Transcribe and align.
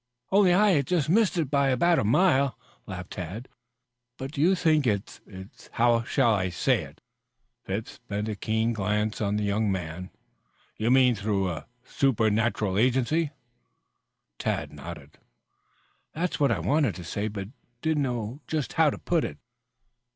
"Only 0.31 0.51
I 0.51 0.81
just 0.81 1.09
missed 1.09 1.37
it 1.37 1.51
by 1.51 1.67
about 1.69 1.99
a 1.99 2.03
mile," 2.03 2.57
laughed 2.87 3.11
Tad. 3.11 3.47
"But 4.17 4.35
you 4.35 4.45
do 4.55 4.73
not 4.73 4.83
think 4.83 4.87
it's 4.87 5.21
how 5.73 6.01
shall 6.01 6.33
I 6.33 6.49
say 6.49 6.81
it?" 6.81 7.01
Phipps 7.65 7.99
bent 8.07 8.27
a 8.27 8.35
keen 8.35 8.73
glance 8.73 9.21
on 9.21 9.35
the 9.35 9.43
young 9.43 9.71
man. 9.71 10.09
"You 10.75 10.89
mean 10.89 11.13
through 11.13 11.51
any 11.51 11.65
supernatural 11.83 12.79
agency?" 12.79 13.29
Tad 14.39 14.73
nodded. 14.73 15.19
"That's 16.15 16.39
what 16.39 16.49
I 16.51 16.57
wanted 16.57 16.95
to 16.95 17.03
say, 17.03 17.27
but 17.27 17.49
didn't 17.83 18.01
know 18.01 18.39
just 18.47 18.73
how 18.73 18.89
to 18.89 18.97
put 18.97 19.23
it." 19.23 19.37